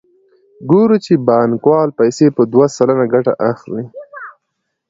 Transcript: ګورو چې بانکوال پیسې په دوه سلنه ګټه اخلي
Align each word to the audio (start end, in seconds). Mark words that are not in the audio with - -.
ګورو 0.69 0.97
چې 1.05 1.13
بانکوال 1.27 1.89
پیسې 1.99 2.27
په 2.35 2.41
دوه 2.51 2.65
سلنه 2.75 3.05
ګټه 3.13 3.33
اخلي 3.51 3.83